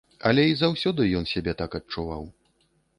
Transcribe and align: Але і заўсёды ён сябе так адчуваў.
Але 0.29 0.45
і 0.51 0.55
заўсёды 0.61 1.07
ён 1.21 1.29
сябе 1.35 1.57
так 1.63 1.79
адчуваў. 1.83 2.23